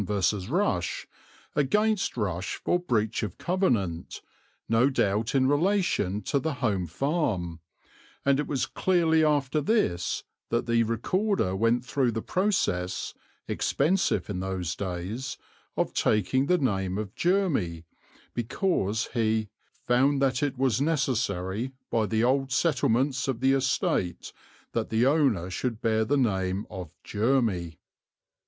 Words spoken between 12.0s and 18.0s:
the process, expensive in those days, of taking the name of Jermy